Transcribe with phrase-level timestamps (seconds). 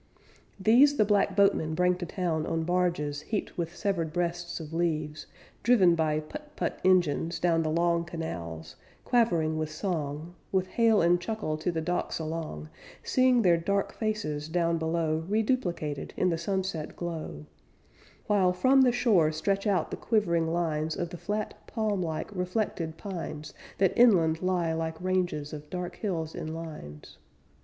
[0.59, 5.27] These the black boatmen bring to town On barges, heaped with severed breasts of leaves,
[5.61, 11.21] Driven by put put engines Down the long canals, quavering with song, With hail and
[11.21, 12.69] chuckle to the docks along,
[13.03, 17.45] Seeing their dark faces down below Reduplicated in the sunset glow,
[18.25, 22.97] While from the shore stretch out the quivering lines Of the flat, palm like, reflected
[22.97, 27.19] pines That inland lie like ranges of dark hills in lines.